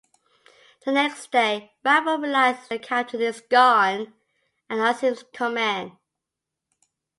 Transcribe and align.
The 0.83 0.91
next 0.93 1.31
day, 1.31 1.73
Radford 1.85 2.23
realizes 2.23 2.67
the 2.67 2.79
captain 2.79 3.21
is 3.21 3.41
gone 3.41 4.15
and 4.67 4.81
assumes 4.81 5.23
command. 5.31 5.91